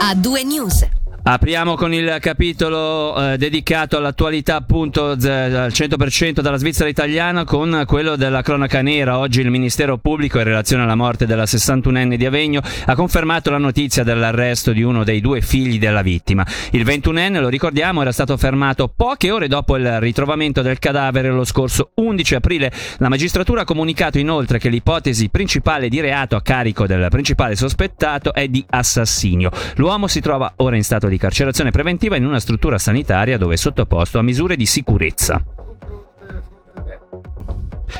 a 0.00 0.14
due 0.14 0.44
news. 0.44 0.84
Apriamo 1.30 1.74
con 1.74 1.92
il 1.92 2.16
capitolo 2.20 3.32
eh, 3.32 3.36
dedicato 3.36 3.98
all'attualità 3.98 4.56
appunto 4.56 5.10
al 5.10 5.18
100% 5.18 6.40
della 6.40 6.56
Svizzera 6.56 6.88
italiana 6.88 7.44
con 7.44 7.82
quello 7.86 8.16
della 8.16 8.40
cronaca 8.40 8.80
nera. 8.80 9.18
Oggi 9.18 9.42
il 9.42 9.50
Ministero 9.50 9.98
Pubblico 9.98 10.38
in 10.38 10.44
relazione 10.44 10.84
alla 10.84 10.94
morte 10.94 11.26
della 11.26 11.42
61enne 11.42 12.14
di 12.14 12.24
Avegno 12.24 12.62
ha 12.86 12.94
confermato 12.94 13.50
la 13.50 13.58
notizia 13.58 14.04
dell'arresto 14.04 14.72
di 14.72 14.80
uno 14.80 15.04
dei 15.04 15.20
due 15.20 15.42
figli 15.42 15.78
della 15.78 16.00
vittima. 16.00 16.46
Il 16.70 16.86
21enne, 16.86 17.40
lo 17.40 17.50
ricordiamo, 17.50 18.00
era 18.00 18.10
stato 18.12 18.34
fermato 18.38 18.88
poche 18.88 19.30
ore 19.30 19.48
dopo 19.48 19.76
il 19.76 20.00
ritrovamento 20.00 20.62
del 20.62 20.78
cadavere 20.78 21.28
lo 21.28 21.44
scorso 21.44 21.90
11 21.96 22.36
aprile. 22.36 22.72
La 23.00 23.10
magistratura 23.10 23.60
ha 23.60 23.64
comunicato 23.64 24.18
inoltre 24.18 24.58
che 24.58 24.70
l'ipotesi 24.70 25.28
principale 25.28 25.90
di 25.90 26.00
reato 26.00 26.36
a 26.36 26.40
carico 26.40 26.86
del 26.86 27.08
principale 27.10 27.54
sospettato 27.54 28.32
è 28.32 28.48
di 28.48 28.64
assassinio. 28.70 29.50
L'uomo 29.74 30.06
si 30.06 30.22
trova 30.22 30.50
ora 30.56 30.76
in 30.76 30.82
stato 30.82 31.06
di 31.06 31.16
carcerazione 31.18 31.70
preventiva 31.70 32.16
in 32.16 32.24
una 32.24 32.40
struttura 32.40 32.78
sanitaria 32.78 33.36
dove 33.36 33.54
è 33.54 33.56
sottoposto 33.56 34.18
a 34.18 34.22
misure 34.22 34.56
di 34.56 34.66
sicurezza. 34.66 35.42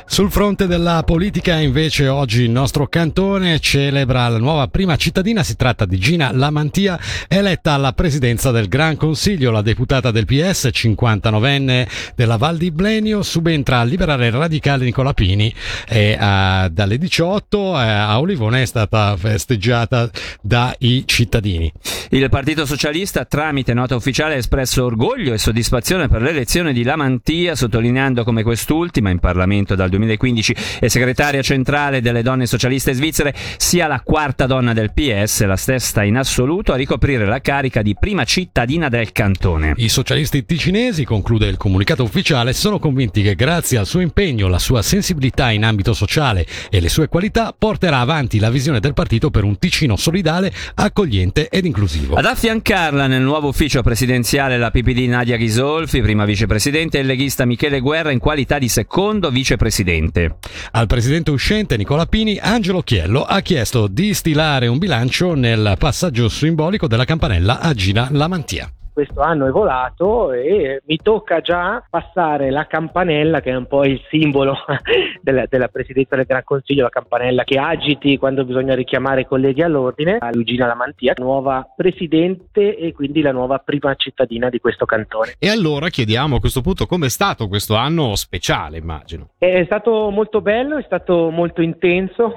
Sul 0.07 0.31
fronte 0.31 0.67
della 0.67 1.03
politica 1.05 1.57
invece 1.57 2.09
oggi 2.09 2.43
il 2.43 2.51
nostro 2.51 2.87
cantone 2.87 3.61
celebra 3.61 4.29
la 4.29 4.39
nuova 4.39 4.69
prima 4.69 4.97
cittadina, 4.97 5.43
si 5.43 5.57
tratta 5.57 5.85
di 5.85 5.99
Gina 5.99 6.31
Lamantia, 6.33 6.99
eletta 7.29 7.73
alla 7.73 7.93
presidenza 7.93 8.51
del 8.51 8.69
Gran 8.69 8.97
Consiglio, 8.97 9.51
la 9.51 9.63
deputata 9.63 10.11
del 10.11 10.25
PS, 10.25 10.71
59enne 10.73 11.89
della 12.15 12.37
Val 12.37 12.57
di 12.57 12.71
Blenio, 12.71 13.23
subentra 13.23 13.81
al 13.81 13.89
liberale 13.89 14.31
radicale 14.31 14.85
Nicola 14.85 15.13
Pini. 15.13 15.53
E 15.89 16.17
uh, 16.19 16.69
dalle 16.69 16.99
18 16.99 17.59
uh, 17.59 17.75
a 17.75 18.21
Olivone 18.21 18.63
è 18.63 18.67
stata 18.67 19.17
festeggiata 19.17 20.11
dai 20.41 21.05
cittadini. 21.07 21.73
Il 22.11 22.29
Partito 22.31 22.65
Socialista 22.67 23.25
tramite 23.25 23.75
nota 23.75 23.95
ufficiale 23.95 24.35
ha 24.35 24.39
espresso 24.39 24.85
orgoglio 24.85 25.33
e 25.33 25.39
soddisfazione 25.39 26.09
per 26.09 26.23
l'elezione 26.23 26.73
di 26.73 26.83
Lamantia, 26.83 27.55
sottolineando 27.55 28.25
come 28.25 28.43
quest'ultima 28.43 29.11
in 29.11 29.19
Parlamento 29.19 29.75
dal 29.79 29.89
2015 29.89 30.57
e 30.81 30.89
segretaria 30.89 31.41
centrale 31.41 32.03
delle 32.03 32.23
donne 32.23 32.47
socialiste 32.47 32.93
svizzere, 32.93 33.33
sia 33.57 33.87
la 33.87 34.01
quarta 34.01 34.47
donna 34.47 34.73
del 34.73 34.93
PS, 34.93 35.45
la 35.45 35.57
stessa 35.57 36.03
in 36.03 36.17
assoluto, 36.17 36.73
a 36.73 36.77
ricoprire 36.77 37.25
la 37.25 37.41
carica 37.41 37.81
di 37.81 37.97
prima 37.99 38.25
cittadina 38.25 38.89
del 38.89 39.13
cantone. 39.13 39.75
I 39.77 39.89
socialisti 39.89 40.45
ticinesi, 40.45 41.05
conclude 41.05 41.47
il 41.47 41.57
comunicato 41.57 42.03
ufficiale, 42.03 42.53
sono 42.53 42.79
convinti 42.79 43.23
che 43.23 43.37
grazie 43.37 43.79
al 43.79 43.87
suo 43.87 44.01
impegno, 44.01 44.49
la 44.49 44.59
sua 44.59 44.83
sensibilità 44.83 45.51
in 45.51 45.65
ambito 45.65 45.95
sociale 45.95 46.45
e 46.69 46.81
le 46.81 46.89
sue 46.89 47.09
qualità 47.09 47.55
porterà 47.57 48.01
avanti 48.01 48.41
la 48.41 48.51
visione 48.51 48.81
del 48.81 48.95
partito 48.95 49.31
per 49.31 49.45
un 49.45 49.59
Ticino 49.59 49.97
solidale, 49.97 50.53
accogliente 50.75 51.49
ed 51.49 51.65
inclusivo. 51.65 52.17
Ad 52.17 52.25
affiancarla 52.25 53.07
nel 53.07 53.23
nuovo 53.23 53.49
ufficio 53.49 53.83
presidenziale 53.83 54.59
la 54.59 54.73
PPD 54.73 55.09
Nadia 55.09 55.37
Ghisolfi, 55.37 56.01
prima 56.01 56.25
vicepresidente, 56.25 56.99
e 56.99 57.03
il 57.03 57.07
leghista 57.07 57.45
Michele 57.45 57.79
Guerra 57.81 58.11
in 58.11 58.19
qualità 58.19 58.59
di 58.59 58.69
secondo 58.69 59.31
vicepresidente 59.31 59.67
presidente. 59.69 60.37
Al 60.73 60.87
presidente 60.87 61.31
uscente 61.31 61.77
Nicola 61.77 62.07
Pini, 62.07 62.39
Angelo 62.39 62.83
Chiello 62.83 63.25
ha 63.25 63.41
chiesto 63.41 63.87
di 63.87 64.15
stilare 64.15 64.67
un 64.67 64.79
bilancio 64.79 65.35
nel 65.35 65.75
passaggio 65.79 66.31
simbolico 66.31 66.89
della 66.89 67.05
campanella 67.05 67.61
a 67.61 67.75
Gina 67.75 68.09
Lamantia 68.11 68.73
questo 68.99 69.21
anno 69.21 69.47
è 69.47 69.51
volato 69.51 70.33
e 70.33 70.83
mi 70.87 70.97
tocca 70.97 71.41
già 71.41 71.85
passare 71.89 72.51
la 72.51 72.67
campanella 72.67 73.41
che 73.41 73.51
è 73.51 73.55
un 73.55 73.69
po' 73.69 73.85
il 73.85 74.01
simbolo 74.11 74.57
della, 75.23 75.47
della, 75.49 75.69
presidenza 75.69 76.17
del 76.17 76.25
Gran 76.25 76.43
Consiglio, 76.43 76.83
la 76.83 76.89
campanella 76.89 77.45
che 77.45 77.61
agiti 77.61 78.19
quando 78.19 78.45
bisogna 78.45 78.75
richiamare 78.75 79.21
i 79.21 79.27
colleghi 79.27 79.63
all'ordine, 79.63 80.17
a 80.19 80.31
Luigina 80.33 80.67
Lamantia, 80.67 81.15
nuova 81.19 81.65
presidente 81.77 82.77
e 82.77 82.93
quindi 82.93 83.21
la 83.21 83.31
nuova 83.31 83.59
prima 83.59 83.95
cittadina 83.95 84.49
di 84.49 84.59
questo 84.59 84.85
cantone. 84.85 85.35
E 85.39 85.49
allora 85.49 85.91
chiediamo 85.91 86.35
a 86.35 86.41
questo 86.41 86.61
punto 86.61 86.87
com'è 86.87 87.09
stato 87.09 87.47
questo 87.47 87.77
anno 87.77 88.17
speciale, 88.17 88.79
immagino. 88.79 89.29
È 89.39 89.63
stato 89.65 90.11
molto 90.11 90.41
bello, 90.41 90.77
è 90.77 90.83
stato 90.83 91.31
molto 91.31 91.63
intenso, 91.63 92.33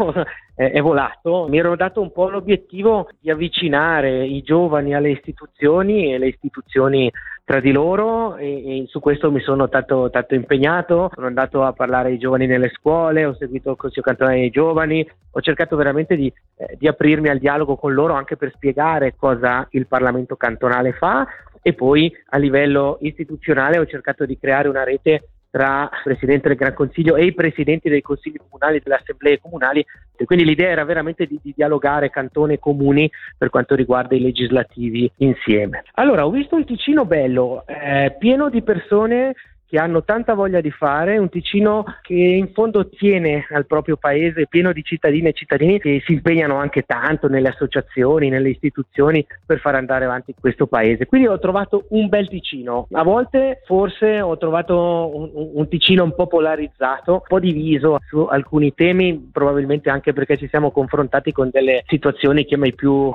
è 0.55 0.81
volato. 0.81 1.47
Mi 1.49 1.57
ero 1.57 1.75
dato 1.75 2.01
un 2.01 2.11
po' 2.11 2.29
l'obiettivo 2.29 3.09
di 3.19 3.31
avvicinare 3.31 4.25
i 4.25 4.41
giovani 4.41 4.93
alle 4.93 5.11
istituzioni 5.11 6.13
e 6.13 6.17
le 6.17 6.27
istituzioni 6.27 7.11
tra 7.43 7.59
di 7.59 7.71
loro 7.71 8.37
e, 8.37 8.81
e 8.81 8.85
su 8.87 8.99
questo 8.99 9.31
mi 9.31 9.41
sono 9.41 9.67
tanto, 9.67 10.09
tanto, 10.09 10.35
impegnato, 10.35 11.11
sono 11.13 11.27
andato 11.27 11.63
a 11.63 11.73
parlare 11.73 12.09
ai 12.09 12.17
giovani 12.17 12.45
nelle 12.45 12.69
scuole, 12.69 13.25
ho 13.25 13.35
seguito 13.35 13.71
il 13.71 13.77
Consiglio 13.77 14.03
Cantonale 14.03 14.39
dei 14.39 14.49
Giovani, 14.51 15.09
ho 15.31 15.41
cercato 15.41 15.75
veramente 15.75 16.15
di, 16.15 16.31
eh, 16.57 16.77
di 16.77 16.87
aprirmi 16.87 17.29
al 17.29 17.39
dialogo 17.39 17.75
con 17.75 17.93
loro 17.93 18.13
anche 18.13 18.37
per 18.37 18.51
spiegare 18.55 19.15
cosa 19.17 19.67
il 19.71 19.87
Parlamento 19.87 20.35
cantonale 20.35 20.93
fa 20.93 21.27
e 21.61 21.73
poi 21.73 22.11
a 22.29 22.37
livello 22.37 22.97
istituzionale 23.01 23.79
ho 23.79 23.85
cercato 23.85 24.25
di 24.25 24.37
creare 24.37 24.67
una 24.67 24.83
rete 24.83 25.30
tra 25.51 25.89
il 25.93 26.01
Presidente 26.03 26.47
del 26.47 26.57
Gran 26.57 26.73
Consiglio 26.73 27.17
e 27.17 27.25
i 27.25 27.33
Presidenti 27.33 27.89
dei 27.89 28.01
Consigli 28.01 28.37
comunali 28.37 28.77
e 28.77 28.81
delle 28.81 28.95
Assemblee 28.95 29.39
comunali. 29.39 29.85
E 30.15 30.25
quindi 30.25 30.45
l'idea 30.45 30.69
era 30.69 30.85
veramente 30.85 31.25
di, 31.25 31.39
di 31.43 31.53
dialogare 31.55 32.09
cantone 32.09 32.53
e 32.53 32.59
comuni 32.59 33.11
per 33.37 33.49
quanto 33.49 33.75
riguarda 33.75 34.15
i 34.15 34.21
legislativi 34.21 35.11
insieme. 35.17 35.83
Allora, 35.95 36.25
ho 36.25 36.31
visto 36.31 36.55
un 36.55 36.65
Ticino 36.65 37.05
bello, 37.05 37.65
eh, 37.67 38.15
pieno 38.17 38.49
di 38.49 38.63
persone 38.63 39.35
che 39.71 39.77
hanno 39.77 40.03
tanta 40.03 40.33
voglia 40.33 40.59
di 40.59 40.69
fare, 40.69 41.17
un 41.17 41.29
Ticino 41.29 41.85
che 42.01 42.13
in 42.13 42.51
fondo 42.51 42.89
tiene 42.89 43.47
al 43.51 43.65
proprio 43.65 43.95
paese, 43.95 44.47
pieno 44.47 44.73
di 44.73 44.83
cittadine 44.83 45.29
e 45.29 45.33
cittadini 45.33 45.79
che 45.79 46.01
si 46.05 46.11
impegnano 46.11 46.57
anche 46.57 46.81
tanto 46.81 47.29
nelle 47.29 47.47
associazioni, 47.47 48.27
nelle 48.27 48.49
istituzioni 48.49 49.25
per 49.45 49.59
far 49.59 49.75
andare 49.75 50.03
avanti 50.03 50.35
questo 50.37 50.67
paese. 50.67 51.05
Quindi 51.05 51.27
ho 51.27 51.39
trovato 51.39 51.85
un 51.91 52.09
bel 52.09 52.27
Ticino. 52.27 52.87
A 52.91 53.03
volte 53.03 53.61
forse 53.63 54.19
ho 54.19 54.37
trovato 54.37 55.09
un, 55.15 55.29
un 55.53 55.67
Ticino 55.69 56.03
un 56.03 56.15
po' 56.15 56.27
polarizzato, 56.27 57.13
un 57.13 57.21
po' 57.25 57.39
diviso 57.39 57.99
su 58.09 58.27
alcuni 58.29 58.73
temi, 58.73 59.29
probabilmente 59.31 59.89
anche 59.89 60.11
perché 60.11 60.35
ci 60.35 60.49
siamo 60.49 60.71
confrontati 60.71 61.31
con 61.31 61.49
delle 61.49 61.83
situazioni 61.87 62.43
che 62.43 62.57
mai 62.57 62.73
più 62.73 63.09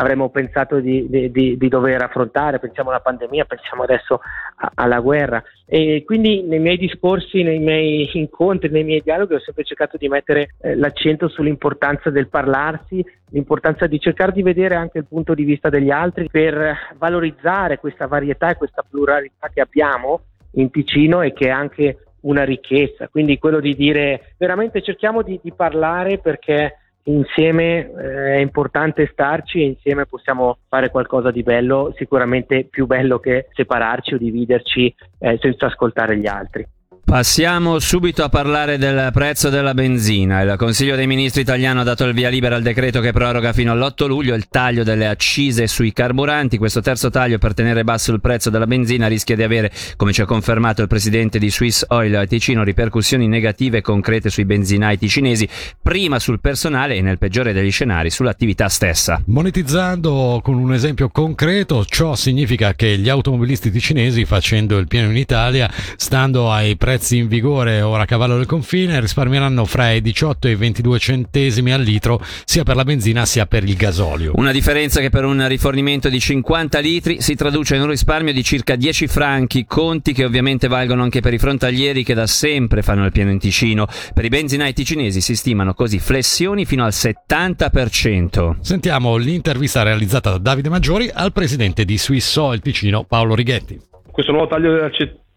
avremmo 0.00 0.30
pensato 0.30 0.80
di, 0.80 1.06
di, 1.08 1.30
di, 1.30 1.56
di, 1.58 1.68
dover 1.68 2.02
affrontare, 2.02 2.58
pensiamo 2.58 2.88
alla 2.88 3.00
pandemia, 3.00 3.44
pensiamo 3.44 3.82
adesso 3.82 4.20
a, 4.56 4.72
alla 4.74 4.98
guerra. 5.00 5.42
E 5.66 6.02
quindi 6.06 6.42
nei 6.42 6.58
miei 6.58 6.78
discorsi, 6.78 7.42
nei 7.42 7.58
miei 7.58 8.08
incontri, 8.14 8.70
nei 8.70 8.82
miei 8.82 9.02
dialoghi 9.02 9.34
ho 9.34 9.40
sempre 9.40 9.64
cercato 9.64 9.98
di 9.98 10.08
mettere 10.08 10.54
eh, 10.60 10.74
l'accento 10.74 11.28
sull'importanza 11.28 12.08
del 12.08 12.28
parlarsi, 12.28 13.04
l'importanza 13.30 13.86
di 13.86 14.00
cercare 14.00 14.32
di 14.32 14.42
vedere 14.42 14.74
anche 14.74 14.98
il 14.98 15.06
punto 15.06 15.34
di 15.34 15.44
vista 15.44 15.68
degli 15.68 15.90
altri 15.90 16.28
per 16.30 16.94
valorizzare 16.96 17.78
questa 17.78 18.06
varietà 18.06 18.48
e 18.48 18.56
questa 18.56 18.82
pluralità 18.88 19.50
che 19.52 19.60
abbiamo 19.60 20.22
in 20.52 20.70
Ticino 20.70 21.20
e 21.20 21.34
che 21.34 21.48
è 21.48 21.50
anche 21.50 21.98
una 22.22 22.44
ricchezza. 22.44 23.08
Quindi 23.08 23.38
quello 23.38 23.60
di 23.60 23.74
dire 23.74 24.34
veramente 24.38 24.82
cerchiamo 24.82 25.20
di, 25.20 25.38
di 25.42 25.52
parlare 25.52 26.18
perché 26.18 26.76
insieme 27.04 27.90
eh, 27.90 28.34
è 28.34 28.38
importante 28.38 29.08
starci 29.12 29.60
e 29.60 29.66
insieme 29.66 30.06
possiamo 30.06 30.58
fare 30.68 30.90
qualcosa 30.90 31.30
di 31.30 31.42
bello, 31.42 31.92
sicuramente 31.96 32.64
più 32.64 32.86
bello 32.86 33.18
che 33.18 33.48
separarci 33.52 34.14
o 34.14 34.18
dividerci 34.18 34.94
eh, 35.18 35.38
senza 35.40 35.66
ascoltare 35.66 36.16
gli 36.18 36.26
altri. 36.26 36.66
Passiamo 37.10 37.80
subito 37.80 38.22
a 38.22 38.28
parlare 38.28 38.78
del 38.78 39.10
prezzo 39.12 39.48
della 39.48 39.74
benzina. 39.74 40.42
Il 40.42 40.54
Consiglio 40.56 40.94
dei 40.94 41.08
Ministri 41.08 41.40
italiano 41.40 41.80
ha 41.80 41.82
dato 41.82 42.04
il 42.04 42.14
via 42.14 42.28
libera 42.28 42.54
al 42.54 42.62
decreto 42.62 43.00
che 43.00 43.10
proroga 43.10 43.52
fino 43.52 43.72
all'8 43.72 44.06
luglio 44.06 44.36
il 44.36 44.46
taglio 44.48 44.84
delle 44.84 45.08
accise 45.08 45.66
sui 45.66 45.92
carburanti. 45.92 46.56
Questo 46.56 46.80
terzo 46.80 47.10
taglio 47.10 47.38
per 47.38 47.52
tenere 47.52 47.82
basso 47.82 48.12
il 48.12 48.20
prezzo 48.20 48.48
della 48.48 48.68
benzina 48.68 49.08
rischia 49.08 49.34
di 49.34 49.42
avere, 49.42 49.72
come 49.96 50.12
ci 50.12 50.20
ha 50.20 50.24
confermato 50.24 50.82
il 50.82 50.86
presidente 50.86 51.40
di 51.40 51.50
Swiss 51.50 51.84
Oil 51.88 52.26
Ticino, 52.28 52.62
ripercussioni 52.62 53.26
negative 53.26 53.78
e 53.78 53.82
concrete 53.82 54.30
sui 54.30 54.44
benzinai 54.44 54.96
ticinesi, 54.96 55.48
prima 55.82 56.20
sul 56.20 56.38
personale 56.38 56.94
e 56.94 57.00
nel 57.00 57.18
peggiore 57.18 57.52
degli 57.52 57.72
scenari 57.72 58.10
sull'attività 58.10 58.68
stessa. 58.68 59.20
Monetizzando 59.26 60.38
con 60.44 60.54
un 60.54 60.72
esempio 60.72 61.08
concreto, 61.08 61.84
ciò 61.86 62.14
significa 62.14 62.74
che 62.74 62.96
gli 62.98 63.08
automobilisti 63.08 63.72
ticinesi, 63.72 64.24
facendo 64.24 64.78
il 64.78 64.86
pieno 64.86 65.10
in 65.10 65.16
Italia, 65.16 65.68
stando 65.96 66.52
ai 66.52 66.76
prezzi 66.76 66.98
prezzi 67.00 67.16
in 67.16 67.28
vigore 67.28 67.80
ora 67.80 68.02
a 68.02 68.04
cavallo 68.04 68.36
del 68.36 68.44
confine 68.44 69.00
risparmieranno 69.00 69.64
fra 69.64 69.90
i 69.90 70.02
18 70.02 70.48
e 70.48 70.50
i 70.50 70.54
22 70.54 70.98
centesimi 70.98 71.72
al 71.72 71.80
litro 71.80 72.20
sia 72.44 72.62
per 72.62 72.76
la 72.76 72.84
benzina 72.84 73.24
sia 73.24 73.46
per 73.46 73.64
il 73.64 73.74
gasolio. 73.74 74.32
Una 74.34 74.52
differenza 74.52 75.00
che 75.00 75.08
per 75.08 75.24
un 75.24 75.48
rifornimento 75.48 76.10
di 76.10 76.20
50 76.20 76.78
litri 76.80 77.22
si 77.22 77.34
traduce 77.36 77.76
in 77.76 77.82
un 77.82 77.88
risparmio 77.88 78.34
di 78.34 78.44
circa 78.44 78.76
10 78.76 79.06
franchi, 79.06 79.64
conti 79.64 80.12
che 80.12 80.26
ovviamente 80.26 80.68
valgono 80.68 81.02
anche 81.02 81.20
per 81.20 81.32
i 81.32 81.38
frontalieri 81.38 82.04
che 82.04 82.12
da 82.12 82.26
sempre 82.26 82.82
fanno 82.82 83.06
il 83.06 83.12
pieno 83.12 83.30
in 83.30 83.38
Ticino. 83.38 83.86
Per 84.12 84.24
i 84.24 84.28
benzinai 84.28 84.74
ticinesi 84.74 85.22
si 85.22 85.34
stimano 85.34 85.72
così 85.72 85.98
flessioni 85.98 86.66
fino 86.66 86.84
al 86.84 86.92
70%. 86.92 88.56
Sentiamo 88.60 89.16
l'intervista 89.16 89.82
realizzata 89.82 90.32
da 90.32 90.38
Davide 90.38 90.68
Maggiori 90.68 91.10
al 91.10 91.32
presidente 91.32 91.86
di 91.86 91.96
Swiss 91.96 92.36
Oil 92.36 92.60
Ticino 92.60 93.04
Paolo 93.04 93.34
Righetti. 93.34 93.80
Questo 94.12 94.32
nuovo 94.32 94.48
taglio 94.48 94.74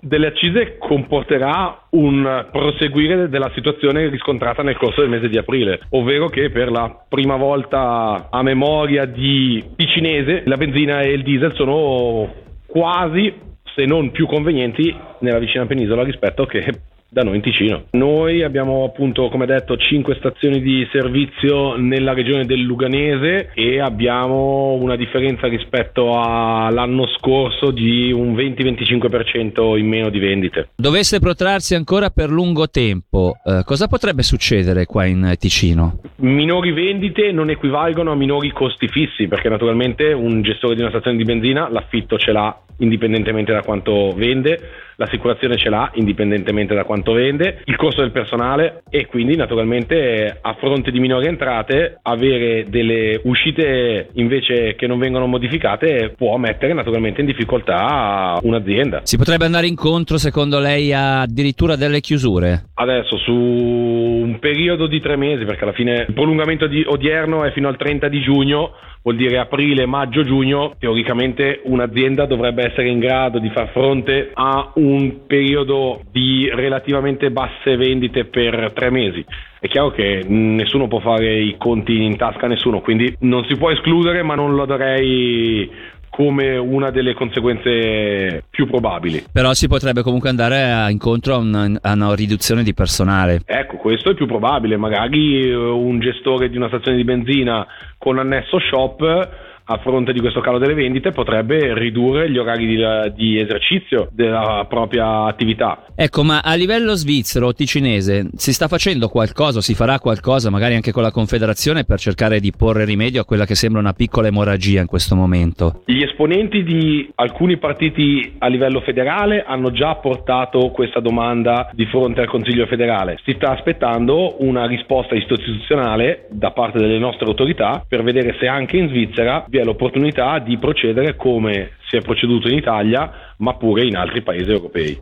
delle 0.04 0.28
accise 0.28 0.78
comporterà 0.78 1.86
un 1.92 2.48
proseguire 2.52 3.30
della 3.30 3.50
situazione 3.54 4.10
riscontrata 4.10 4.62
nel 4.62 4.78
corso 4.78 5.00
del 5.00 5.10
mese 5.10 5.30
di 5.30 5.38
aprile, 5.38 5.80
ovvero 5.92 6.28
che 6.28 6.50
per 6.50 6.70
la 6.70 7.06
prima 7.08 7.38
volta 7.38 8.28
a 8.30 8.42
memoria 8.44 9.06
di 9.06 9.64
cinese 9.78 10.44
la 10.46 10.58
benzina 10.58 11.00
e 11.02 11.14
il 11.14 11.24
diesel 11.24 11.54
sono 11.56 12.32
quasi 12.66 13.34
se 13.76 13.86
non 13.86 14.12
più 14.12 14.28
convenienti 14.28 14.94
nella 15.20 15.40
vicina 15.40 15.66
penisola 15.66 16.04
rispetto 16.04 16.46
che 16.46 16.82
da 17.14 17.22
noi 17.22 17.36
in 17.36 17.42
Ticino. 17.42 17.86
Noi 17.92 18.42
abbiamo 18.42 18.84
appunto, 18.84 19.30
come 19.30 19.46
detto, 19.46 19.78
5 19.78 20.16
stazioni 20.16 20.60
di 20.62 20.86
servizio 20.92 21.76
nella 21.78 22.14
regione 22.14 22.46
del 22.46 22.62
Luganese 22.62 23.52
e 23.54 23.80
abbiamo 23.80 24.74
una 24.74 24.96
differenza 24.96 25.48
rispetto 25.48 26.20
all'anno 26.20 27.06
scorso 27.20 27.70
di 27.70 28.12
un 28.12 28.34
20-25% 28.34 29.78
in 29.78 29.88
meno 29.88 30.10
di 30.10 30.18
vendite. 30.18 30.70
Dovesse 30.76 31.20
protrarsi 31.20 31.76
ancora 31.76 32.10
per 32.10 32.32
lungo 32.32 32.68
tempo, 32.68 33.36
eh, 33.46 33.62
cosa 33.64 33.88
potrebbe 33.88 34.24
succedere 34.24 34.86
qua 34.86 35.06
in 35.06 35.36
Ticino? 35.38 36.00
Minori 36.16 36.72
vendite 36.72 37.32
non 37.32 37.52
equivalgono 37.52 38.12
a 38.12 38.16
minori 38.16 38.52
costi 38.52 38.88
fissi, 38.88 39.28
perché 39.28 39.50
naturalmente 39.50 40.14
un 40.14 40.42
gestore 40.42 40.74
di 40.74 40.82
una 40.82 40.90
stazione 40.90 41.18
di 41.18 41.26
benzina 41.26 41.70
l'affitto 41.70 42.18
ce 42.18 42.32
l'ha 42.32 42.58
indipendentemente 42.78 43.52
da 43.52 43.62
quanto 43.62 44.14
vende, 44.16 44.60
l'assicurazione 44.96 45.58
ce 45.58 45.70
l'ha 45.70 45.92
indipendentemente 45.96 46.74
da 46.74 46.84
quanto 46.84 47.14
vende, 47.14 47.62
il 47.66 47.76
costo 47.76 48.02
del 48.02 48.12
personale 48.12 48.84
e 48.90 49.06
quindi 49.06 49.36
naturalmente 49.36 50.38
a 50.40 50.56
fronte 50.60 50.92
di 50.92 51.00
minori 51.00 51.28
entrate 51.28 52.00
avere 52.02 52.66
delle 52.68 53.20
uscite 53.24 54.10
invece 54.14 54.76
che 54.76 54.88
non 54.88 55.00
vengono 55.00 55.26
modificate 55.28 56.14
può 56.16 56.38
mettere 56.38 56.74
naturalmente 56.74 57.22
in 57.22 57.28
difficoltà 57.28 58.38
un'azienda. 58.42 59.02
Si 59.04 59.18
potrebbe 59.18 59.46
andare 59.46 59.68
incontro 59.68 60.18
secondo 60.18 60.60
lei 60.60 60.94
addirittura 60.94 61.76
delle 61.76 62.02
chiusure? 62.02 62.66
Adesso 62.76 63.18
su 63.18 63.34
un 63.34 64.38
periodo 64.40 64.88
di 64.88 65.02
tre 65.02 65.16
mesi 65.16 65.46
perché 65.46 65.64
alla 65.64 65.74
fine 65.74 66.06
il 66.08 66.14
prolungamento 66.14 66.68
odierno 66.86 67.44
è 67.44 67.52
fino 67.52 67.68
al 67.68 67.78
30 67.78 68.08
di 68.08 68.22
giugno 68.22 68.72
vuol 69.04 69.18
dire 69.18 69.38
aprile, 69.38 69.86
maggio, 69.86 70.24
giugno, 70.24 70.76
teoricamente 70.80 71.62
un'azienda 71.66 72.26
dovrebbe 72.26 72.66
essere 72.66 72.88
in 72.88 73.00
grado 73.00 73.38
di 73.38 73.50
far 73.50 73.70
fronte 73.72 74.32
a 74.34 74.72
un 74.76 75.26
periodo 75.28 76.02
di 76.10 76.50
relativamente 76.50 77.30
basse 77.30 77.76
vendite 77.76 78.26
per 78.26 78.72
tre 78.74 78.90
mesi. 78.90 79.24
È 79.60 79.68
chiaro 79.68 79.92
che 79.92 80.24
nessuno 80.28 80.88
può 80.88 81.00
fare 81.00 81.40
i 81.40 81.56
conti 81.58 82.04
in 82.04 82.18
tasca 82.18 82.46
a 82.46 82.50
nessuno, 82.50 82.82
quindi 82.82 83.14
non 83.20 83.46
si 83.46 83.56
può 83.58 83.70
escludere, 83.72 84.24
ma 84.24 84.36
non 84.36 84.56
lo 84.56 84.66
darei 84.66 85.70
come 86.16 86.58
una 86.58 86.92
delle 86.92 87.16
conseguenze 87.16 88.44
più 88.52 88.68
probabili. 88.68 89.24
Però 89.32 89.52
si 89.54 89.68
potrebbe 89.68 90.04
comunque 90.04 90.30
andare 90.30 90.92
incontro 90.92 91.34
a 91.34 91.38
una, 91.38 91.68
a 91.82 91.94
una, 91.94 92.14
riduzione 92.14 92.62
di 92.62 92.76
personale. 92.76 93.42
Ecco, 93.46 93.78
questo 93.78 94.12
è 94.12 94.14
più 94.14 94.28
probabile. 94.28 94.78
Magari 94.78 95.42
eh, 95.50 95.56
un 95.56 96.00
gestore 96.00 96.52
di 96.52 96.58
una 96.58 96.68
stazione 96.68 96.98
di 96.98 97.04
benzina 97.04 97.66
con 97.98 98.20
annesso 98.20 98.60
shop 98.60 99.53
a 99.66 99.78
fronte 99.78 100.12
di 100.14 100.20
questo 100.20 100.42
calo 100.42 100.58
delle 100.58 100.74
vendite 100.74 101.12
potrebbe 101.12 101.74
ridurre 101.74 102.30
gli 102.30 102.38
orari 102.38 102.66
di, 102.66 103.14
di, 103.16 103.40
esercizio 103.40 104.10
della 104.12 104.66
propria 104.68 105.26
attività. 105.26 105.86
Ecco, 105.96 106.24
ma 106.24 106.42
a 106.42 106.54
livello 106.56 106.94
svizzero 106.96 107.48
o 107.48 107.54
ticinese 107.54 108.30
si 108.36 108.52
sta 108.54 108.68
facendo 108.68 109.08
qualcosa, 109.08 109.62
si 109.62 109.74
farà 109.74 110.00
qualcosa 110.00 110.50
magari 110.50 110.76
anche 110.76 110.92
con 110.92 111.04
la 111.04 111.12
Confederazione 111.12 111.86
per 111.86 112.00
cercare 112.00 112.40
di 112.40 112.52
porre 112.56 112.86
rimedio 112.86 113.22
a 113.22 113.26
quella 113.26 113.46
che 113.46 113.56
sembra 113.56 113.80
una 113.80 113.94
piccola 113.94 114.28
emorragia 114.28 114.82
in 114.82 114.88
questo 114.88 115.16
momento? 115.16 115.84
Gli 115.86 116.02
esponenti 116.02 116.64
di 116.64 117.10
alcuni 117.16 117.58
partiti 117.58 118.36
a 118.40 118.48
livello 118.48 118.82
federale 118.82 119.44
hanno 119.46 119.72
già 119.72 119.96
portato 119.96 120.72
questa 120.72 121.00
domanda 121.00 121.70
di 121.74 121.86
fronte 121.86 122.22
al 122.22 122.28
Consiglio 122.28 122.66
federale. 122.66 123.20
Si 123.24 123.34
sta 123.34 123.52
aspettando 123.52 124.44
una 124.44 124.66
risposta 124.66 125.16
istituzionale 125.16 126.28
da 126.32 126.52
parte 126.52 126.80
delle 126.80 126.98
nostre 126.98 127.26
autorità 127.26 127.84
per 127.88 128.04
vedere 128.04 128.36
se 128.40 128.48
anche 128.48 128.78
in 128.78 128.90
Svizzera 128.90 129.46
vi 129.54 129.60
è 129.60 129.64
l'opportunità 129.64 130.40
di 130.40 130.58
procedere 130.58 131.16
come 131.16 131.74
si 131.88 131.96
è 131.96 132.02
proceduto 132.02 132.48
in 132.48 132.58
Italia, 132.58 133.36
ma 133.38 133.54
pure 133.54 133.86
in 133.86 133.96
altri 133.96 134.24
paesi 134.24 134.50
europei. 134.50 135.00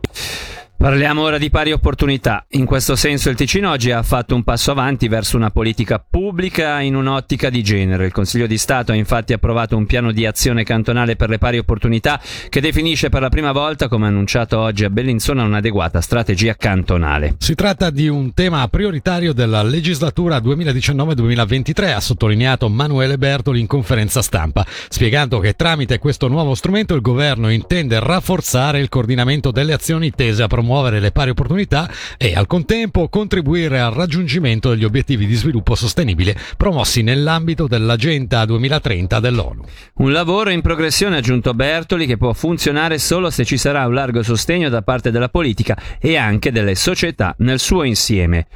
Parliamo 0.82 1.22
ora 1.22 1.38
di 1.38 1.48
pari 1.48 1.70
opportunità. 1.70 2.44
In 2.50 2.64
questo 2.64 2.96
senso 2.96 3.30
il 3.30 3.36
Ticino 3.36 3.70
oggi 3.70 3.92
ha 3.92 4.02
fatto 4.02 4.34
un 4.34 4.42
passo 4.42 4.72
avanti 4.72 5.06
verso 5.06 5.36
una 5.36 5.50
politica 5.50 6.04
pubblica 6.04 6.80
in 6.80 6.96
un'ottica 6.96 7.50
di 7.50 7.62
genere. 7.62 8.06
Il 8.06 8.10
Consiglio 8.10 8.48
di 8.48 8.58
Stato 8.58 8.90
ha 8.90 8.96
infatti 8.96 9.32
approvato 9.32 9.76
un 9.76 9.86
piano 9.86 10.10
di 10.10 10.26
azione 10.26 10.64
cantonale 10.64 11.14
per 11.14 11.28
le 11.28 11.38
pari 11.38 11.58
opportunità 11.58 12.20
che 12.48 12.60
definisce 12.60 13.10
per 13.10 13.20
la 13.20 13.28
prima 13.28 13.52
volta, 13.52 13.86
come 13.86 14.08
annunciato 14.08 14.58
oggi 14.58 14.84
a 14.84 14.90
Bellinzona, 14.90 15.44
un'adeguata 15.44 16.00
strategia 16.00 16.56
cantonale. 16.56 17.36
Si 17.38 17.54
tratta 17.54 17.90
di 17.90 18.08
un 18.08 18.34
tema 18.34 18.66
prioritario 18.66 19.32
della 19.32 19.62
legislatura 19.62 20.38
2019-2023, 20.38 21.94
ha 21.94 22.00
sottolineato 22.00 22.68
Manuele 22.68 23.18
Bertoli 23.18 23.60
in 23.60 23.68
conferenza 23.68 24.20
stampa, 24.20 24.66
spiegando 24.88 25.38
che 25.38 25.54
tramite 25.54 26.00
questo 26.00 26.26
nuovo 26.26 26.56
strumento 26.56 26.96
il 26.96 27.02
governo 27.02 27.50
intende 27.50 28.00
rafforzare 28.00 28.80
il 28.80 28.88
coordinamento 28.88 29.52
delle 29.52 29.74
azioni 29.74 30.10
tese 30.10 30.42
a 30.42 30.48
promuovere 30.48 30.70
promuovere 30.72 31.00
le 31.00 31.12
pari 31.12 31.30
opportunità 31.30 31.90
e 32.16 32.34
al 32.34 32.46
contempo 32.46 33.08
contribuire 33.10 33.78
al 33.78 33.92
raggiungimento 33.92 34.70
degli 34.70 34.84
obiettivi 34.84 35.26
di 35.26 35.34
sviluppo 35.34 35.74
sostenibile 35.74 36.34
promossi 36.56 37.02
nell'ambito 37.02 37.66
dell'Agenda 37.66 38.46
2030 38.46 39.20
dell'ONU. 39.20 39.64
Un 39.96 40.12
lavoro 40.12 40.48
in 40.48 40.62
progressione, 40.62 41.16
ha 41.16 41.18
aggiunto 41.18 41.52
Bertoli, 41.52 42.06
che 42.06 42.16
può 42.16 42.32
funzionare 42.32 42.98
solo 42.98 43.28
se 43.28 43.44
ci 43.44 43.58
sarà 43.58 43.86
un 43.86 43.92
largo 43.92 44.22
sostegno 44.22 44.70
da 44.70 44.80
parte 44.80 45.10
della 45.10 45.28
politica 45.28 45.76
e 46.00 46.16
anche 46.16 46.50
delle 46.50 46.74
società 46.74 47.34
nel 47.38 47.58
suo 47.58 47.82
insieme. 47.82 48.46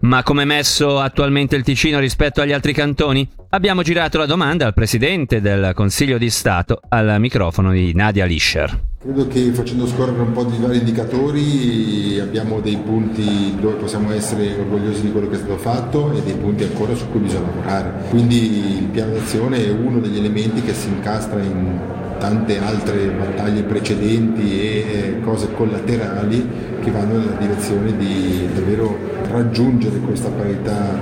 Ma 0.00 0.22
come 0.22 0.42
è 0.42 0.46
messo 0.46 0.98
attualmente 0.98 1.56
il 1.56 1.62
Ticino 1.62 1.98
rispetto 1.98 2.40
agli 2.40 2.52
altri 2.52 2.72
cantoni? 2.72 3.28
Abbiamo 3.50 3.82
girato 3.82 4.16
la 4.16 4.26
domanda 4.26 4.64
al 4.64 4.74
Presidente 4.74 5.42
del 5.42 5.72
Consiglio 5.74 6.16
di 6.16 6.30
Stato 6.30 6.80
al 6.88 7.16
microfono 7.18 7.70
di 7.70 7.92
Nadia 7.92 8.24
Lischer. 8.24 8.95
Credo 9.06 9.28
che 9.28 9.52
facendo 9.52 9.86
scorrere 9.86 10.20
un 10.20 10.32
po' 10.32 10.42
di 10.42 10.56
vari 10.60 10.78
indicatori 10.78 12.18
abbiamo 12.18 12.58
dei 12.58 12.76
punti 12.76 13.54
dove 13.60 13.74
possiamo 13.74 14.10
essere 14.10 14.58
orgogliosi 14.58 15.02
di 15.02 15.12
quello 15.12 15.28
che 15.28 15.36
è 15.36 15.38
stato 15.38 15.58
fatto 15.58 16.12
e 16.12 16.22
dei 16.22 16.34
punti 16.34 16.64
ancora 16.64 16.92
su 16.96 17.08
cui 17.10 17.20
bisogna 17.20 17.46
lavorare. 17.46 17.92
Quindi 18.10 18.80
il 18.80 18.86
piano 18.86 19.12
d'azione 19.12 19.64
è 19.64 19.70
uno 19.70 20.00
degli 20.00 20.18
elementi 20.18 20.60
che 20.60 20.74
si 20.74 20.88
incastra 20.88 21.40
in 21.40 21.78
tante 22.18 22.58
altre 22.58 23.10
battaglie 23.10 23.62
precedenti 23.62 24.60
e 24.60 25.20
cose 25.22 25.52
collaterali 25.52 26.48
che 26.82 26.90
vanno 26.90 27.18
nella 27.18 27.36
direzione 27.38 27.96
di 27.96 28.48
davvero 28.52 28.98
raggiungere 29.30 29.98
questa 29.98 30.30
parità 30.30 30.98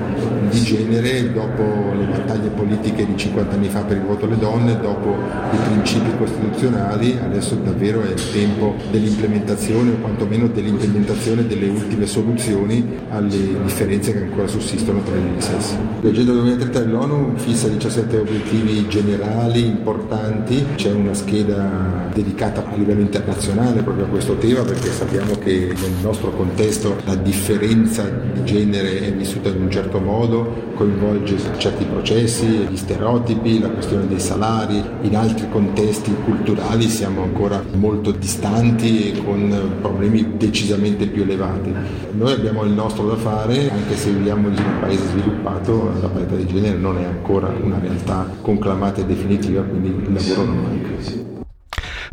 di 0.55 0.63
genere 0.63 1.33
dopo 1.33 1.63
le 1.99 2.05
battaglie 2.05 2.49
politiche 2.49 3.05
di 3.05 3.17
50 3.17 3.55
anni 3.55 3.69
fa 3.69 3.81
per 3.81 3.97
il 3.97 4.05
voto 4.05 4.27
alle 4.27 4.39
donne, 4.39 4.79
dopo 4.81 5.11
i 5.11 5.57
principi 5.69 6.17
costituzionali, 6.17 7.19
adesso 7.23 7.57
davvero 7.57 8.03
è 8.03 8.11
il 8.11 8.33
tempo 8.33 8.77
dell'implementazione 8.91 9.91
o 9.91 9.95
quantomeno 9.97 10.47
dell'implementazione 10.47 11.47
delle 11.47 11.69
ultime 11.69 12.07
soluzioni 12.07 12.87
alle 13.11 13.63
differenze 13.65 14.13
che 14.13 14.23
ancora 14.23 14.47
sussistono 14.47 15.03
tra 15.03 15.17
gli 15.17 15.41
sessi. 15.41 15.77
L'agenda 16.01 16.33
2030 16.33 16.79
dell'ONU 16.81 17.33
fissa 17.37 17.67
17 17.67 18.17
obiettivi 18.17 18.87
generali 18.89 19.67
importanti, 19.67 20.65
c'è 20.77 20.93
una 20.93 21.15
scheda 21.15 22.11
dedicata 22.15 22.65
a 22.65 22.77
livello 22.77 23.01
internazionale 23.01 23.83
proprio 23.83 24.05
a 24.05 24.09
questo 24.09 24.37
tema 24.37 24.63
perché 24.63 24.91
sappiamo 24.91 25.37
che 25.39 25.75
nel 25.75 25.93
nostro 26.01 26.31
contesto 26.31 26.97
la 27.07 27.17
differenza 27.17 28.09
di 28.09 28.45
genere 28.45 29.01
è 29.01 29.13
vissuta 29.13 29.49
in 29.49 29.63
un 29.63 29.71
certo 29.71 29.99
modo, 29.99 30.44
coinvolge 30.75 31.37
certi 31.59 31.85
processi, 31.85 32.47
gli 32.47 32.77
stereotipi, 32.77 33.59
la 33.59 33.71
questione 33.71 34.07
dei 34.07 34.21
salari, 34.21 34.83
in 35.03 35.17
altri 35.17 35.49
contesti 35.51 36.15
culturali 36.25 36.89
siamo 36.89 37.23
ancora 37.23 37.63
molto 37.73 38.11
distanti 38.11 39.13
e 39.13 39.23
con 39.23 39.77
problemi 39.81 40.37
decisamente 40.37 41.07
più 41.07 41.23
elevati. 41.23 41.73
Noi 42.13 42.33
abbiamo 42.33 42.65
il 42.65 42.73
nostro 42.73 43.07
da 43.07 43.17
fare, 43.17 43.71
anche 43.71 43.97
se 43.97 44.11
viviamo 44.11 44.49
in 44.49 44.57
un 44.57 44.81
paese 44.81 45.07
sviluppato, 45.07 45.93
la 46.01 46.09
parità 46.09 46.35
di 46.35 46.47
genere 46.47 46.77
non 46.77 46.99
è 46.99 47.05
ancora 47.05 47.53
una 47.63 47.79
realtà 47.79 48.29
conclamata 48.41 49.01
e 49.01 49.07
definitiva, 49.07 49.63
quindi 49.63 49.89
il 49.89 50.13
lavoro 50.13 50.45
non 50.45 50.63
manca. 50.63 51.24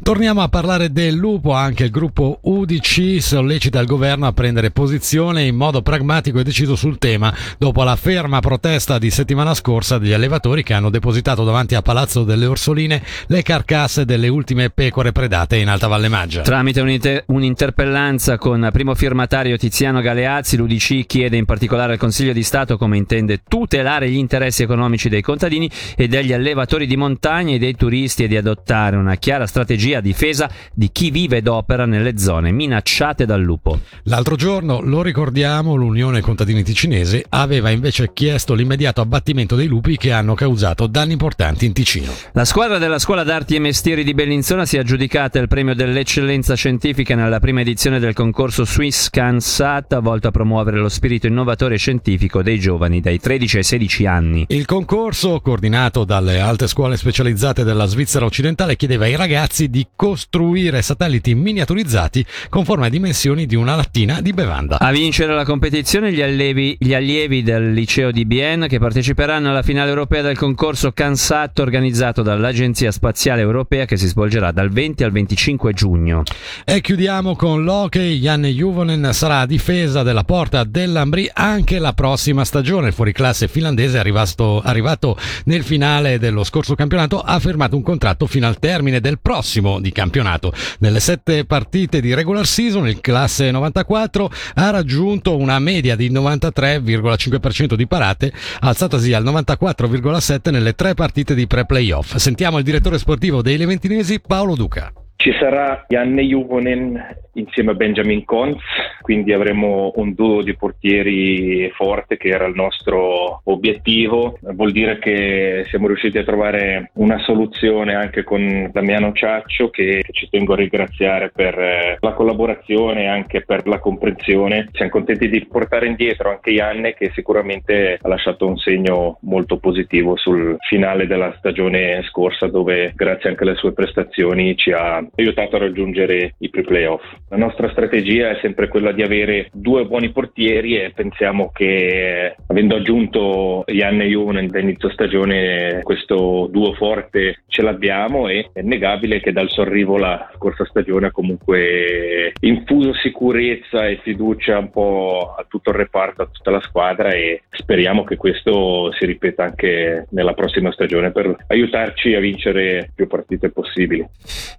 Torniamo 0.03 0.41
a 0.41 0.49
parlare 0.49 0.91
del 0.91 1.13
lupo, 1.13 1.53
anche 1.53 1.83
il 1.83 1.91
gruppo 1.91 2.39
UDC 2.41 3.21
sollecita 3.21 3.79
il 3.79 3.85
governo 3.85 4.25
a 4.25 4.31
prendere 4.33 4.71
posizione 4.71 5.43
in 5.43 5.55
modo 5.55 5.83
pragmatico 5.83 6.39
e 6.39 6.43
deciso 6.43 6.75
sul 6.75 6.97
tema 6.97 7.31
dopo 7.59 7.83
la 7.83 7.95
ferma 7.95 8.39
protesta 8.39 8.97
di 8.97 9.11
settimana 9.11 9.53
scorsa 9.53 9.99
degli 9.99 10.11
allevatori 10.11 10.63
che 10.63 10.73
hanno 10.73 10.89
depositato 10.89 11.43
davanti 11.43 11.75
a 11.75 11.83
Palazzo 11.83 12.23
delle 12.23 12.47
Orsoline 12.47 13.03
le 13.27 13.43
carcasse 13.43 14.03
delle 14.03 14.27
ultime 14.27 14.71
pecore 14.71 15.11
predate 15.11 15.57
in 15.57 15.69
Alta 15.69 15.85
Valle 15.85 16.07
Maggia. 16.07 16.41
Tramite 16.41 16.81
un'inter- 16.81 17.23
un'interpellanza 17.27 18.39
con 18.39 18.67
primo 18.73 18.95
firmatario 18.95 19.55
Tiziano 19.55 20.01
Galeazzi, 20.01 20.57
l'UDC 20.57 21.05
chiede 21.05 21.37
in 21.37 21.45
particolare 21.45 21.93
al 21.93 21.99
Consiglio 21.99 22.33
di 22.33 22.43
Stato 22.43 22.75
come 22.75 22.97
intende 22.97 23.41
tutelare 23.47 24.09
gli 24.09 24.17
interessi 24.17 24.63
economici 24.63 25.09
dei 25.09 25.21
contadini 25.21 25.69
e 25.95 26.07
degli 26.07 26.33
allevatori 26.33 26.87
di 26.87 26.97
montagna 26.97 27.53
e 27.53 27.59
dei 27.59 27.75
turisti 27.75 28.23
e 28.23 28.27
di 28.27 28.35
adottare 28.35 28.95
una 28.95 29.13
chiara 29.15 29.45
strategia 29.45 29.89
regia 29.91 29.97
a 29.97 30.01
difesa 30.01 30.49
di 30.73 30.89
chi 30.91 31.11
vive 31.11 31.37
ed 31.37 31.47
opera 31.47 31.85
nelle 31.85 32.17
zone 32.17 32.51
minacciate 32.51 33.25
dal 33.25 33.41
lupo. 33.41 33.79
L'altro 34.03 34.35
giorno, 34.35 34.79
lo 34.81 35.01
ricordiamo, 35.01 35.75
l'Unione 35.75 36.21
Contadini 36.21 36.63
Ticinese 36.63 37.25
aveva 37.29 37.69
invece 37.69 38.11
chiesto 38.13 38.53
l'immediato 38.53 39.01
abbattimento 39.01 39.55
dei 39.55 39.67
lupi 39.67 39.97
che 39.97 40.11
hanno 40.11 40.33
causato 40.33 40.87
danni 40.87 41.13
importanti 41.13 41.65
in 41.65 41.73
Ticino. 41.73 42.11
La 42.33 42.45
squadra 42.45 42.77
della 42.77 42.99
Scuola 42.99 43.23
d'Arti 43.23 43.55
e 43.55 43.59
Mestieri 43.59 44.03
di 44.03 44.13
Bellinzona 44.13 44.65
si 44.65 44.77
è 44.77 44.79
aggiudicata 44.79 45.39
il 45.39 45.47
premio 45.47 45.75
dell'eccellenza 45.75 46.55
scientifica 46.55 47.15
nella 47.15 47.39
prima 47.39 47.61
edizione 47.61 47.99
del 47.99 48.13
concorso 48.13 48.65
Swiss 48.65 49.09
CanSat 49.09 49.99
volto 49.99 50.27
a 50.27 50.31
promuovere 50.31 50.77
lo 50.77 50.89
spirito 50.89 51.27
innovatore 51.27 51.75
e 51.75 51.77
scientifico 51.77 52.41
dei 52.41 52.59
giovani 52.59 53.01
dai 53.01 53.19
13 53.19 53.57
ai 53.57 53.63
16 53.63 54.05
anni. 54.05 54.45
Il 54.49 54.65
concorso, 54.65 55.41
coordinato 55.41 56.03
dalle 56.03 56.39
alte 56.39 56.67
scuole 56.67 56.97
specializzate 56.97 57.63
della 57.63 57.85
Svizzera 57.85 58.25
occidentale, 58.25 58.75
chiedeva 58.75 59.05
ai 59.05 59.15
ragazzi 59.15 59.69
di 59.69 59.80
costruire 59.95 60.81
satelliti 60.81 61.35
miniaturizzati 61.35 62.25
con 62.49 62.65
forma 62.65 62.87
e 62.87 62.89
dimensioni 62.89 63.45
di 63.45 63.55
una 63.55 63.75
lattina 63.75 64.21
di 64.21 64.33
bevanda. 64.33 64.79
A 64.79 64.91
vincere 64.91 65.33
la 65.33 65.45
competizione 65.45 66.11
gli 66.11 66.21
allievi, 66.21 66.75
gli 66.79 66.93
allievi 66.93 67.43
del 67.43 67.73
liceo 67.73 68.11
di 68.11 68.25
Bienne 68.25 68.67
che 68.67 68.79
parteciperanno 68.79 69.49
alla 69.49 69.61
finale 69.61 69.89
europea 69.89 70.21
del 70.21 70.37
concorso 70.37 70.91
CanSat 70.91 71.59
organizzato 71.59 72.21
dall'Agenzia 72.21 72.91
Spaziale 72.91 73.41
Europea 73.41 73.85
che 73.85 73.97
si 73.97 74.07
svolgerà 74.07 74.51
dal 74.51 74.69
20 74.69 75.03
al 75.03 75.11
25 75.11 75.73
giugno. 75.73 76.23
E 76.65 76.81
chiudiamo 76.81 77.35
con 77.35 77.63
l'hockey. 77.63 78.19
Janne 78.19 78.49
Juvonen 78.49 79.09
sarà 79.13 79.39
a 79.39 79.45
difesa 79.45 80.03
della 80.03 80.23
porta 80.23 80.63
dell'Ambri 80.63 81.29
anche 81.33 81.79
la 81.79 81.93
prossima 81.93 82.45
stagione. 82.45 82.87
Il 82.87 82.93
fuoriclasse 82.93 83.47
finlandese 83.47 83.97
arrivato, 83.97 84.61
arrivato 84.61 85.17
nel 85.45 85.63
finale 85.63 86.19
dello 86.19 86.43
scorso 86.43 86.75
campionato 86.75 87.19
ha 87.19 87.39
firmato 87.39 87.75
un 87.75 87.83
contratto 87.83 88.27
fino 88.27 88.47
al 88.47 88.59
termine 88.59 88.99
del 88.99 89.19
prossimo 89.19 89.70
di 89.79 89.91
campionato. 89.91 90.51
Nelle 90.79 90.99
sette 90.99 91.45
partite 91.45 92.01
di 92.01 92.13
regular 92.13 92.45
season 92.45 92.87
il 92.87 93.01
classe 93.01 93.51
94 93.51 94.31
ha 94.55 94.69
raggiunto 94.69 95.37
una 95.37 95.59
media 95.59 95.95
di 95.95 96.11
93,5% 96.11 97.75
di 97.75 97.87
parate, 97.87 98.31
alzatasi 98.59 99.13
al 99.13 99.23
94,7% 99.23 100.51
nelle 100.51 100.73
tre 100.73 100.93
partite 100.93 101.33
di 101.35 101.47
pre-playoff. 101.47 102.15
Sentiamo 102.15 102.57
il 102.57 102.63
direttore 102.63 102.97
sportivo 102.97 103.41
dei 103.41 103.57
Leventinesi 103.57 104.19
Paolo 104.19 104.55
Duca. 104.55 104.91
Ci 105.21 105.31
sarà 105.39 105.85
Janne 105.87 106.23
Juvonen 106.23 106.99
insieme 107.33 107.71
a 107.71 107.75
Benjamin 107.75 108.25
Konz, 108.25 108.61
quindi 109.01 109.33
avremo 109.33 109.91
un 109.95 110.13
duo 110.13 110.41
di 110.41 110.55
portieri 110.55 111.69
forte 111.71 112.17
che 112.17 112.29
era 112.29 112.45
il 112.45 112.55
nostro 112.55 113.41
obiettivo. 113.45 114.37
Vuol 114.41 114.71
dire 114.71 114.99
che 114.99 115.65
siamo 115.69 115.87
riusciti 115.87 116.17
a 116.17 116.23
trovare 116.23 116.91
una 116.95 117.19
soluzione 117.19 117.95
anche 117.95 118.23
con 118.23 118.69
Damiano 118.71 119.11
Ciaccio 119.13 119.69
che 119.69 120.03
ci 120.11 120.29
tengo 120.29 120.53
a 120.53 120.57
ringraziare 120.57 121.31
per 121.33 121.57
eh, 121.57 121.97
la 121.99 122.13
collaborazione 122.13 123.03
e 123.03 123.07
anche 123.07 123.41
per 123.41 123.67
la 123.67 123.79
comprensione. 123.79 124.69
Siamo 124.73 124.91
contenti 124.91 125.29
di 125.29 125.45
portare 125.45 125.87
indietro 125.87 126.29
anche 126.29 126.51
Janne 126.51 126.93
che 126.93 127.11
sicuramente 127.13 127.97
ha 128.01 128.07
lasciato 128.07 128.47
un 128.47 128.57
segno 128.57 129.17
molto 129.21 129.57
positivo 129.57 130.17
sul 130.17 130.57
finale 130.59 131.07
della 131.07 131.33
stagione 131.37 132.03
scorsa 132.03 132.47
dove 132.47 132.93
grazie 132.95 133.29
anche 133.29 133.43
alle 133.43 133.55
sue 133.55 133.73
prestazioni 133.73 134.55
ci 134.55 134.71
ha 134.71 135.03
aiutato 135.15 135.55
a 135.55 135.59
raggiungere 135.59 136.35
i 136.37 136.49
pre-playoff. 136.49 137.03
La 137.31 137.37
nostra 137.37 137.71
strategia 137.71 138.31
è 138.31 138.39
sempre 138.41 138.67
quella 138.67 138.91
di 138.91 139.03
avere 139.03 139.49
due 139.53 139.85
buoni 139.85 140.11
portieri 140.11 140.75
e 140.75 140.91
pensiamo 140.93 141.49
che 141.53 142.35
avendo 142.47 142.75
aggiunto 142.75 143.63
Jan 143.67 144.01
e 144.01 144.07
Juven 144.07 144.47
da 144.47 144.59
inizio 144.59 144.89
stagione 144.89 145.79
questo 145.81 146.49
duo 146.51 146.73
forte 146.73 147.43
ce 147.47 147.61
l'abbiamo 147.61 148.27
e 148.27 148.49
è 148.51 148.59
innegabile 148.59 149.21
che 149.21 149.31
dal 149.31 149.49
suo 149.49 149.63
arrivo 149.63 149.95
la 149.95 150.29
scorsa 150.35 150.65
stagione 150.65 151.07
ha 151.07 151.11
comunque 151.11 152.33
infuso 152.41 152.93
sicurezza 152.95 153.87
e 153.87 154.01
fiducia 154.03 154.57
un 154.57 154.69
po' 154.69 155.33
a 155.37 155.45
tutto 155.47 155.69
il 155.69 155.77
reparto, 155.77 156.23
a 156.23 156.29
tutta 156.29 156.51
la 156.51 156.59
squadra 156.59 157.13
e 157.13 157.43
speriamo 157.49 158.03
che 158.03 158.17
questo 158.17 158.91
si 158.91 159.05
ripeta 159.05 159.45
anche 159.45 160.05
nella 160.09 160.33
prossima 160.33 160.69
stagione 160.73 161.11
per 161.11 161.33
aiutarci 161.47 162.13
a 162.13 162.19
vincere 162.19 162.91
più 162.93 163.07
partite 163.07 163.51
possibili. 163.51 164.05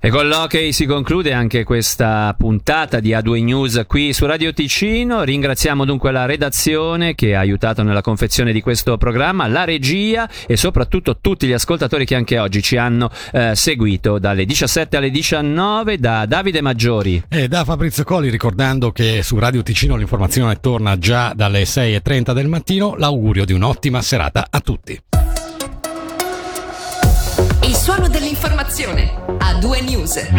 E 0.01 0.09
con 0.09 0.27
l'hockey 0.27 0.73
si 0.73 0.87
conclude 0.87 1.35
anche 1.35 1.65
questa 1.65 2.35
puntata 2.63 3.01
di 3.01 3.11
A2 3.11 3.43
News 3.43 3.83
qui 3.89 4.13
su 4.13 4.25
Radio 4.25 4.53
Ticino. 4.53 5.25
Ringraziamo 5.25 5.85
dunque 5.85 6.13
la 6.13 6.27
redazione 6.27 7.17
che 7.17 7.35
ha 7.35 7.41
aiutato 7.41 7.83
nella 7.83 8.03
confezione 8.03 8.53
di 8.53 8.61
questo 8.61 8.97
programma, 8.99 9.49
la 9.49 9.65
regia 9.65 10.31
e 10.47 10.57
soprattutto 10.57 11.19
tutti 11.21 11.49
gli 11.49 11.53
ascoltatori 11.53 12.05
che 12.05 12.15
anche 12.15 12.39
oggi 12.39 12.63
ci 12.63 12.77
hanno 12.77 13.11
eh, 13.33 13.57
seguito 13.57 14.21
dalle 14.21 14.45
17 14.45 14.97
alle 14.97 15.11
19 15.11 15.99
da 15.99 16.25
Davide 16.25 16.61
Maggiori 16.61 17.21
e 17.29 17.49
da 17.49 17.65
Fabrizio 17.65 18.05
Colli 18.05 18.31
ricordando 18.31 18.93
che 18.93 19.25
su 19.25 19.41
Radio 19.41 19.65
Ticino 19.65 19.97
l'informazione 19.97 20.61
torna 20.61 20.97
già 20.99 21.33
dalle 21.35 21.65
6.30 21.65 22.33
del 22.33 22.47
mattino. 22.47 22.95
L'augurio 22.97 23.45
di 23.45 23.55
un'ottima 23.55 24.01
serata 24.03 24.47
a 24.49 24.61
tutti. 24.61 25.03
Il 27.65 27.75
suono 27.75 28.07
dell'informazione 28.07 29.13
a 29.39 29.55
due 29.55 29.81
news. 29.81 30.31